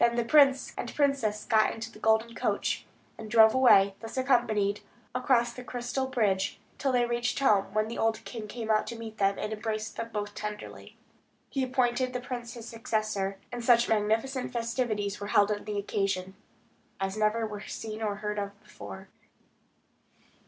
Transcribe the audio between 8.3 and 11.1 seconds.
came out to meet them, and embraced them both tenderly.